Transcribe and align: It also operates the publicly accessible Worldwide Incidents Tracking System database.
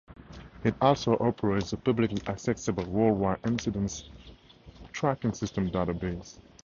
It 0.63 0.73
also 0.81 1.13
operates 1.19 1.69
the 1.69 1.77
publicly 1.77 2.23
accessible 2.25 2.85
Worldwide 2.85 3.37
Incidents 3.45 4.09
Tracking 4.91 5.33
System 5.35 5.69
database. 5.69 6.39